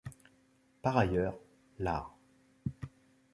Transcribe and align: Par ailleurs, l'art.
Par 0.81 0.97
ailleurs, 0.97 1.37
l'art. 1.77 2.17